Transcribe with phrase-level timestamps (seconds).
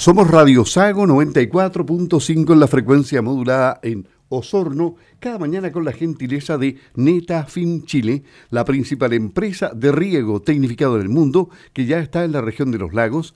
[0.00, 6.56] Somos Radio Sago 94.5 en la frecuencia modulada en Osorno, cada mañana con la gentileza
[6.56, 12.32] de Netafim Chile, la principal empresa de riego tecnificado del mundo que ya está en
[12.32, 13.34] la región de los lagos.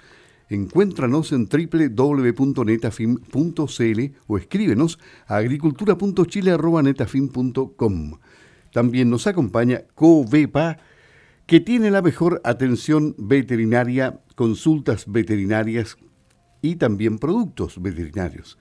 [0.48, 8.18] Encuéntranos en www.netafim.cl o escríbenos a agricultura.chile.netafim.com.
[8.72, 10.78] También nos acompaña Covepa,
[11.44, 15.98] que tiene la mejor atención veterinaria, consultas veterinarias
[16.64, 18.56] y también productos veterinarios.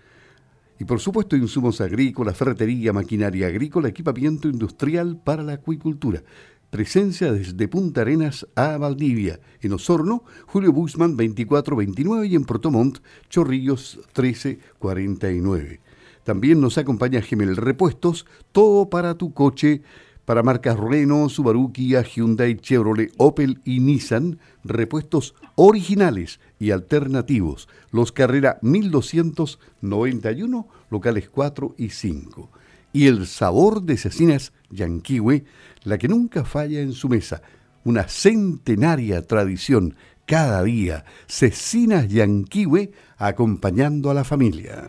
[0.78, 6.22] Y por supuesto insumos agrícolas, ferretería, maquinaria agrícola, equipamiento industrial para la acuicultura.
[6.70, 9.40] Presencia desde Punta Arenas a Valdivia.
[9.62, 12.98] En Osorno, Julio Buxman 2429 y en Protomont,
[13.30, 15.80] Chorrillos 1349.
[16.26, 19.82] También nos acompaña Gemel Repuestos, todo para tu coche
[20.26, 27.68] para marcas Renault, Subaru, Kia, Hyundai, Chevrolet, Opel y Nissan, repuestos originales y alternativos.
[27.92, 32.50] Los Carrera 1291, locales 4 y 5.
[32.94, 35.44] Y el sabor de cecinas Yanquiwe,
[35.84, 37.42] la que nunca falla en su mesa.
[37.84, 41.04] Una centenaria tradición cada día.
[41.28, 44.88] Cecinas Yanquiwe acompañando a la familia.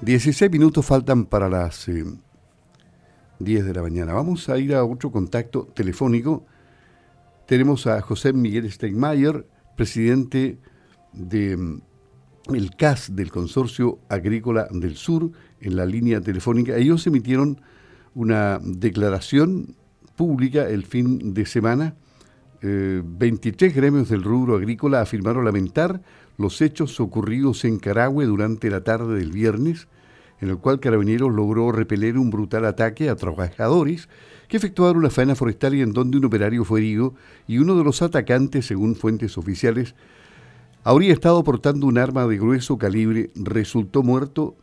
[0.00, 1.86] 16 minutos faltan para las...
[1.88, 2.04] Eh,
[3.40, 4.14] 10 de la mañana.
[4.14, 6.46] Vamos a ir a otro contacto telefónico.
[7.46, 9.44] Tenemos a José Miguel Steinmeier,
[9.76, 10.58] presidente
[11.12, 15.30] del mm, CAS del Consorcio Agrícola del Sur,
[15.60, 16.76] en la línea telefónica.
[16.76, 17.60] Ellos emitieron
[18.14, 19.74] una declaración
[20.16, 21.94] pública el fin de semana.
[22.62, 26.00] 23 eh, gremios del rubro agrícola afirmaron lamentar
[26.38, 29.86] los hechos ocurridos en Carahue durante la tarde del viernes
[30.40, 34.08] en el cual Carabineros logró repeler un brutal ataque a trabajadores
[34.54, 37.12] que efectuaron una faena forestal y en donde un operario fue herido
[37.48, 39.96] y uno de los atacantes, según fuentes oficiales,
[40.84, 44.54] habría estado portando un arma de grueso calibre, resultó muerto.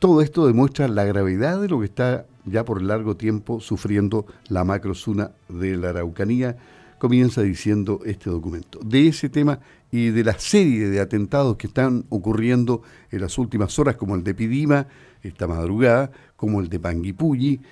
[0.00, 4.64] Todo esto demuestra la gravedad de lo que está ya por largo tiempo sufriendo la
[4.64, 6.58] macrozona de la Araucanía,
[6.98, 8.80] comienza diciendo este documento.
[8.84, 13.78] De ese tema y de la serie de atentados que están ocurriendo en las últimas
[13.78, 14.88] horas, como el de Pidima,
[15.22, 17.62] esta madrugada, como el de Panguipulli,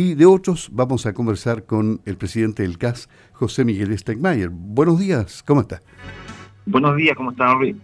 [0.00, 4.48] y de otros vamos a conversar con el presidente del CAS, José Miguel Stegmayer.
[4.50, 5.82] Buenos días, ¿cómo está?
[6.64, 7.76] Buenos días, ¿cómo está, Luis?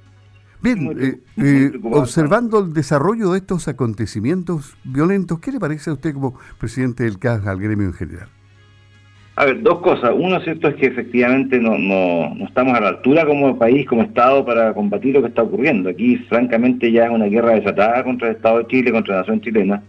[0.63, 6.15] Bien, eh, eh, observando el desarrollo de estos acontecimientos violentos, ¿qué le parece a usted
[6.15, 8.29] como presidente del CAS al gremio en general?
[9.39, 10.13] A ver, dos cosas.
[10.17, 14.03] Uno, cierto, es que efectivamente no, no, no, estamos a la altura como país, como
[14.03, 15.91] Estado, para combatir lo que está ocurriendo.
[15.91, 19.43] Aquí, francamente, ya es una guerra desatada contra el Estado de Chile, contra la nación
[19.43, 19.83] chilena,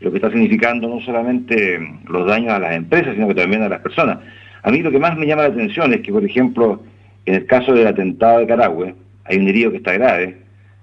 [0.00, 1.78] lo que está significando no solamente
[2.08, 4.18] los daños a las empresas, sino que también a las personas.
[4.62, 6.82] A mí lo que más me llama la atención es que, por ejemplo,
[7.26, 8.94] en el caso del atentado de Carahue,
[9.24, 10.38] hay un herido que está grave,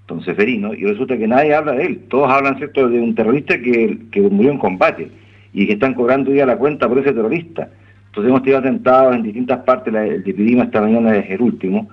[0.06, 2.00] don Seferino, y resulta que nadie habla de él.
[2.08, 5.10] Todos hablan, ¿cierto?, de un terrorista que, que murió en combate
[5.52, 7.68] y que están cobrando ya la cuenta por ese terrorista.
[8.06, 11.88] Entonces hemos tenido atentados en distintas partes, el de Pidima esta mañana es el último,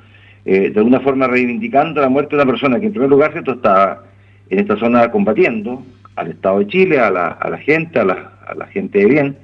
[0.46, 3.54] eh, de alguna forma reivindicando la muerte de una persona que en primer lugar ¿cierto?
[3.54, 4.04] estaba
[4.50, 5.84] en esta zona combatiendo
[6.16, 9.06] al Estado de Chile, a la, a la gente, a la, a la gente de
[9.06, 9.38] bien,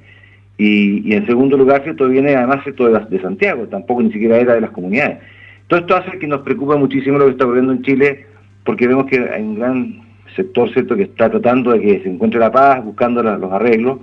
[0.58, 2.08] y, en segundo lugar ¿cierto?
[2.08, 2.88] viene además ¿cierto?
[2.88, 5.18] De, de Santiago, tampoco ni siquiera era de las comunidades.
[5.66, 8.26] Todo esto hace que nos preocupa muchísimo lo que está ocurriendo en Chile,
[8.64, 10.02] porque vemos que hay un gran
[10.36, 13.98] sector cierto que está tratando de que se encuentre la paz, buscando los arreglos,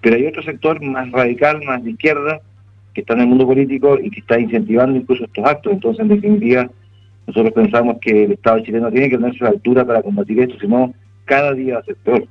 [0.00, 2.40] pero hay otro sector más radical, más de izquierda,
[2.94, 5.72] que está en el mundo político y que está incentivando incluso estos actos.
[5.72, 6.70] Entonces, en definitiva,
[7.26, 10.58] nosotros pensamos que el Estado chileno tiene que ponerse a la altura para combatir esto,
[10.60, 10.92] si no,
[11.30, 12.26] cada día peor.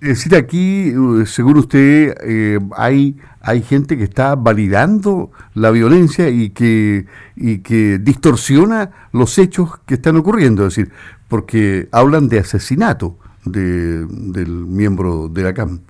[0.00, 6.30] Es decir, aquí, uh, según usted, eh, hay hay gente que está validando la violencia
[6.30, 7.04] y que
[7.36, 10.92] y que distorsiona los hechos que están ocurriendo, es decir,
[11.28, 15.80] porque hablan de asesinato de, del miembro de la CAM.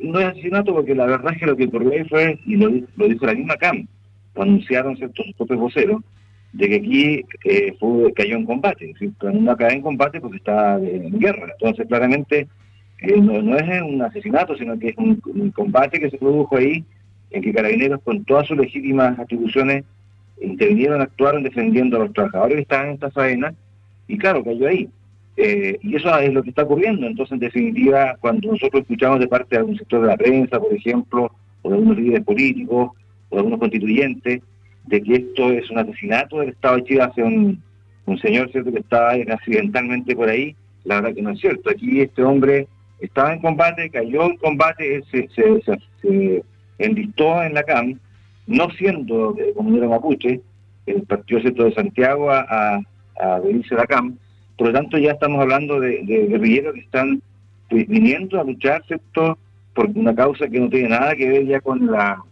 [0.00, 2.68] No es asesinato porque la verdad es que lo que ocurrió ahí fue, y lo,
[2.68, 3.86] dijo la misma CAM,
[4.34, 6.02] lo anunciaron ciertos propios voceros,
[6.52, 10.76] de que aquí eh, fue, cayó en combate, decir, no cae en combate porque está
[10.76, 11.52] en guerra.
[11.52, 12.48] Entonces, claramente,
[13.02, 15.20] eh, no, es un asesinato, sino que es un,
[15.54, 16.84] combate que se produjo ahí,
[17.30, 19.84] en que Carabineros, con todas sus legítimas atribuciones,
[20.40, 23.54] intervinieron, actuaron defendiendo a los trabajadores que estaban en esta faena,
[24.08, 24.88] y claro, cayó ahí.
[25.36, 27.06] Eh, y eso es lo que está ocurriendo.
[27.06, 30.72] Entonces, en definitiva, cuando nosotros escuchamos de parte de algún sector de la prensa, por
[30.72, 31.30] ejemplo,
[31.62, 32.90] o de algunos líderes políticos,
[33.28, 34.40] o de algunos constituyentes,
[34.86, 37.62] de que esto es un asesinato del Estado de Chile hacia un,
[38.22, 40.54] señor cierto que estaba accidentalmente por ahí,
[40.84, 41.70] la verdad que no es cierto.
[41.70, 42.68] Aquí este hombre
[43.00, 46.42] estaba en combate, cayó en combate, se, se,
[46.78, 47.98] enlistó en la CAM,
[48.46, 50.40] no siendo de comunidad mapuche,
[50.86, 51.64] el partido ¿cierto?
[51.64, 52.80] de Santiago a, a,
[53.20, 54.16] a Belice Lacam.
[54.56, 57.20] Por lo tanto, ya estamos hablando de, guerrilleros que están
[57.70, 59.36] viniendo a luchar ¿cierto?
[59.74, 62.22] por una causa que no tiene nada que ver ya con la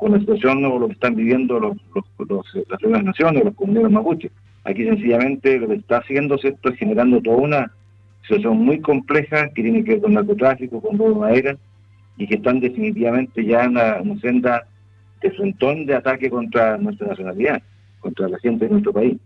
[0.00, 3.92] con la situación o lo que están viviendo los, los, las nuevas naciones, los comuneros
[3.92, 4.32] mapuches.
[4.64, 6.70] Aquí sencillamente lo que está haciendo ¿cierto?
[6.70, 7.72] es generando toda una
[8.22, 11.56] situación muy compleja que tiene que ver con narcotráfico, con robo de madera,
[12.16, 14.66] y que están definitivamente ya en una, senda
[15.20, 17.62] de frontón de ataque contra nuestra nacionalidad,
[18.00, 19.18] contra la gente de nuestro país.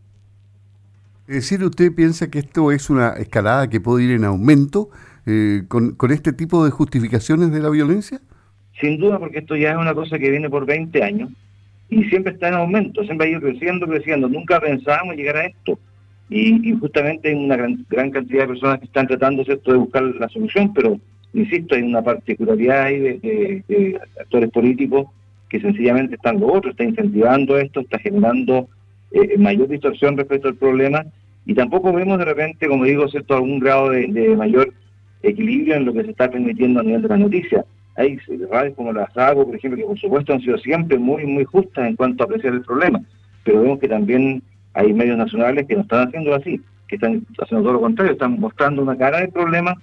[1.29, 4.91] Es decir, ¿usted piensa que esto es una escalada que puede ir en aumento
[5.25, 8.21] eh, con este tipo de justificaciones de la violencia?
[8.81, 11.31] Sin duda, porque esto ya es una cosa que viene por 20 años
[11.89, 14.29] y siempre está en aumento, siempre ha ido creciendo, creciendo.
[14.29, 15.79] Nunca pensábamos llegar a esto.
[16.31, 19.73] Y, justamente hay una gran, cantidad de personas que están tratando ¿cierto?
[19.73, 20.99] de buscar la solución, pero
[21.35, 25.07] insisto, hay una particularidad ahí de, actores políticos
[25.49, 28.69] que sencillamente están lo otro, está incentivando esto, está generando
[29.13, 31.05] eh, mayor distorsión respecto al problema
[31.47, 34.73] y tampoco vemos de repente, como digo, cierto algún grado de, de mayor
[35.23, 37.65] equilibrio en lo que se está permitiendo a nivel de la noticia.
[37.97, 38.19] Hay
[38.51, 41.87] radios como la SAGO, por ejemplo, que por supuesto han sido siempre muy, muy justas
[41.89, 43.01] en cuanto a apreciar el problema,
[43.45, 44.43] pero vemos que también
[44.75, 48.41] hay medios nacionales que no están haciendo así, que están haciendo todo lo contrario, están
[48.41, 49.75] mostrando una cara del problema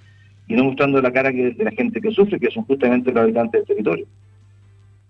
[0.46, 3.60] y no mostrando la cara de la gente que sufre, que son justamente los habitantes
[3.60, 4.06] del territorio.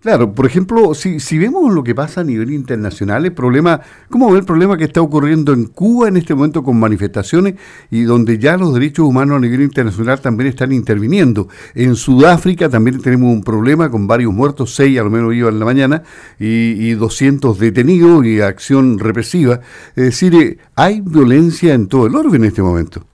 [0.03, 4.33] Claro, por ejemplo, si, si vemos lo que pasa a nivel internacional, el problema, ¿cómo
[4.33, 7.55] ve el problema que está ocurriendo en Cuba en este momento con manifestaciones
[7.89, 11.47] y donde ya los derechos humanos a nivel internacional también están interviniendo?
[11.77, 15.61] En Sudáfrica también tenemos un problema con varios muertos, seis a lo menos iba en
[15.61, 16.03] la mañana,
[16.37, 19.61] y, y 200 detenidos y acción represiva.
[19.95, 23.05] Es decir, eh, hay violencia en todo el orbe en este momento.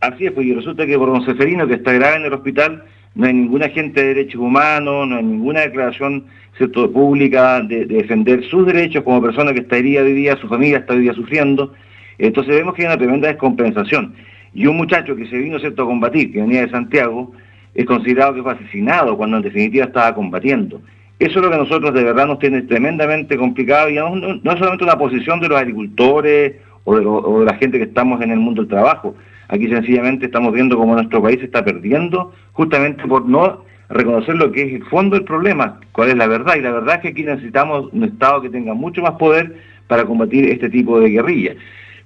[0.00, 2.84] Así es, pues y resulta que por don Seferino, que está grave en el hospital,
[3.16, 6.26] no hay ninguna agente de derechos humanos, no hay ninguna declaración
[6.58, 6.92] ¿cierto?
[6.92, 11.00] pública de, defender sus derechos como persona que estaría hoy día, su familia está hoy
[11.00, 11.72] día sufriendo.
[12.18, 14.14] Entonces vemos que hay una tremenda descompensación.
[14.52, 15.82] Y un muchacho que se vino ¿cierto?
[15.82, 17.32] a combatir, que venía de Santiago,
[17.74, 20.82] es considerado que fue asesinado cuando en definitiva estaba combatiendo.
[21.18, 24.52] Eso es lo que a nosotros de verdad nos tiene tremendamente complicado y no, no
[24.52, 28.20] es solamente una posición de los agricultores o de, o de la gente que estamos
[28.20, 29.16] en el mundo del trabajo,
[29.48, 34.62] Aquí sencillamente estamos viendo cómo nuestro país está perdiendo justamente por no reconocer lo que
[34.62, 36.56] es el fondo del problema, cuál es la verdad.
[36.56, 39.56] Y la verdad es que aquí necesitamos un Estado que tenga mucho más poder
[39.86, 41.54] para combatir este tipo de guerrilla.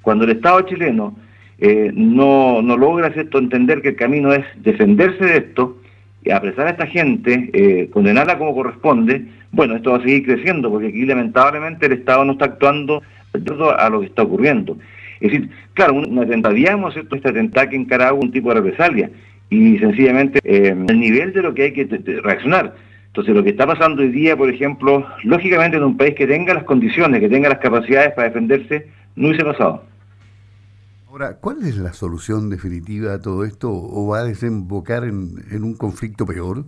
[0.02, 1.16] Cuando el Estado chileno
[1.58, 5.76] eh, no, no logra esto, entender que el camino es defenderse de esto,
[6.22, 10.70] y apresar a esta gente, eh, condenarla como corresponde, bueno, esto va a seguir creciendo,
[10.70, 13.02] porque aquí lamentablemente el Estado no está actuando
[13.32, 14.76] de acuerdo a lo que está ocurriendo.
[15.20, 17.14] Es decir, claro, un, atentadíamos ¿cierto?
[17.16, 19.10] este atentado que encaraba un tipo de represalia
[19.50, 21.84] y sencillamente eh, el nivel de lo que hay que
[22.22, 22.74] reaccionar.
[23.08, 26.54] Entonces, lo que está pasando hoy día, por ejemplo, lógicamente en un país que tenga
[26.54, 29.84] las condiciones, que tenga las capacidades para defenderse, no hubiese pasado.
[31.08, 35.64] Ahora, ¿cuál es la solución definitiva a todo esto o va a desembocar en, en
[35.64, 36.64] un conflicto peor?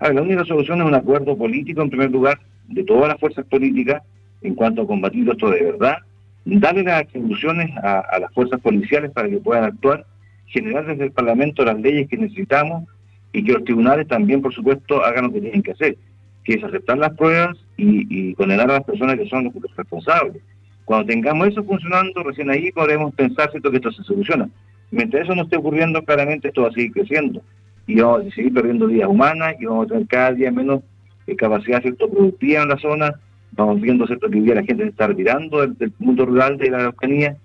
[0.00, 3.18] A ver, la única solución es un acuerdo político, en primer lugar, de todas las
[3.18, 4.02] fuerzas políticas
[4.42, 5.96] en cuanto a combatir esto de verdad
[6.44, 10.04] darle las atribuciones a, las fuerzas policiales para que puedan actuar,
[10.46, 12.84] generar desde el Parlamento las leyes que necesitamos
[13.32, 15.96] y que los tribunales también, por supuesto, hagan lo que tienen que hacer,
[16.44, 20.42] que es aceptar las pruebas y, condenar a las personas que son los, responsables.
[20.84, 23.70] Cuando tengamos eso funcionando, recién ahí podremos pensar ¿cierto?
[23.70, 24.48] que esto se soluciona.
[24.90, 27.42] Mientras eso no esté ocurriendo, claramente esto va a seguir creciendo
[27.86, 30.82] y vamos a seguir perdiendo vidas humanas y vamos a tener cada día menos
[31.26, 32.10] eh, capacidad ¿cierto?
[32.10, 33.14] productiva en la zona
[33.52, 34.28] Vamos viendo ¿cierto?
[34.28, 37.36] que hoy día la gente se está retirando del, mundo rural de la Araucanía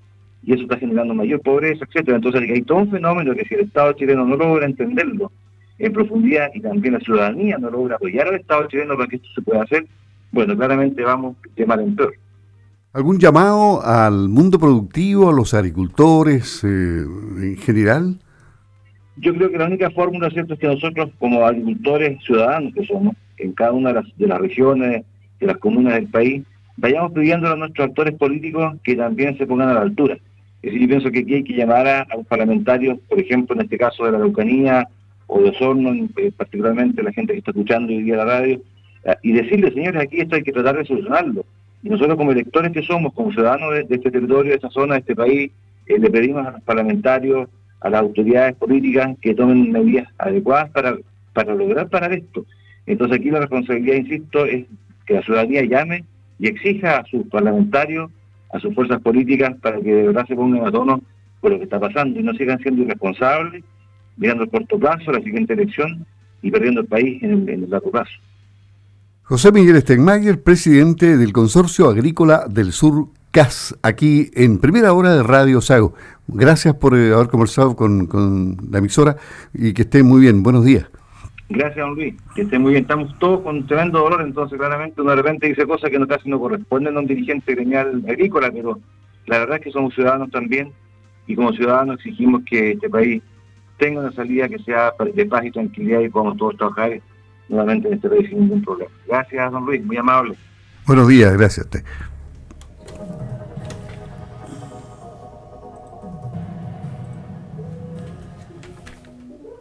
[0.43, 2.17] y eso está generando mayor pobreza, etcétera.
[2.17, 5.31] Entonces hay todo un fenómeno que si el Estado chileno no logra entenderlo
[5.79, 9.27] en profundidad y también la ciudadanía no logra apoyar al Estado chileno para que esto
[9.35, 9.85] se pueda hacer,
[10.31, 12.13] bueno, claramente vamos de mal en peor.
[12.93, 18.17] ¿Algún llamado al mundo productivo, a los agricultores eh, en general?
[19.17, 23.15] Yo creo que la única fórmula, ¿cierto?, es que nosotros como agricultores ciudadanos que somos,
[23.37, 25.05] en cada una de las, de las regiones
[25.39, 26.43] de las comunas del país,
[26.77, 30.17] vayamos pidiendo a nuestros actores políticos que también se pongan a la altura.
[30.61, 33.63] Es decir, yo pienso que aquí hay que llamar a, los parlamentarios, por ejemplo, en
[33.63, 34.87] este caso de la Araucanía
[35.27, 38.61] o de Osorno, eh, particularmente la gente que está escuchando hoy día la radio,
[39.03, 41.45] eh, y decirle, señores, aquí esto hay que tratar de solucionarlo.
[41.83, 44.99] Y nosotros como electores que somos, como ciudadanos de, este territorio, de esta zona, de
[45.01, 45.51] este país,
[45.85, 47.49] eh, le pedimos a los parlamentarios,
[47.81, 50.97] a las autoridades políticas que tomen medidas adecuadas para,
[51.33, 52.45] para lograr parar esto.
[52.87, 54.65] Entonces aquí la responsabilidad, insisto, es
[55.07, 56.03] que la ciudadanía llame
[56.37, 58.11] y exija a sus parlamentarios,
[58.53, 61.01] a sus fuerzas políticas, para que de verdad se pongan a tono
[61.41, 63.63] por lo que está pasando y no sigan siendo irresponsables,
[64.17, 66.05] mirando el corto plazo, la siguiente elección
[66.41, 68.11] y perdiendo el país en el, largo plazo.
[69.23, 75.23] José Miguel Stegmayer, presidente del Consorcio Agrícola del Sur CAS, aquí en primera hora de
[75.23, 75.93] Radio Sago.
[76.27, 79.17] Gracias por eh, haber conversado con, la emisora
[79.53, 80.43] y que esté muy bien.
[80.43, 80.85] Buenos días.
[81.49, 82.15] Gracias, don Luis.
[82.35, 82.83] Que esté muy bien.
[82.83, 86.29] Estamos todos con tremendo dolor, entonces claramente uno de repente dice cosas que no casi
[86.29, 88.79] no corresponden a un dirigente gremial agrícola, pero
[89.25, 90.73] la verdad es que somos ciudadanos también
[91.25, 93.21] y como ciudadanos exigimos que este país
[93.77, 96.99] tenga una salida que sea de paz y tranquilidad y podamos todos trabajar
[97.47, 98.91] nuevamente en este país sin ningún problema.
[99.07, 100.35] Gracias, don Luis, muy amable.
[100.85, 101.83] Buenos días, gracias a usted.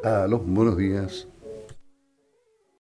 [0.02, 1.28] Aló, buenos días.